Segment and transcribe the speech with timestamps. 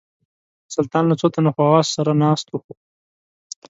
[0.75, 2.59] سلطان له څو تنو خواصو سره ناست وو.